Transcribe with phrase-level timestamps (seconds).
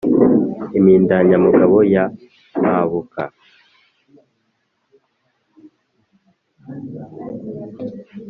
[0.77, 2.03] impindanyamugabo ya
[2.61, 3.23] mpabuka,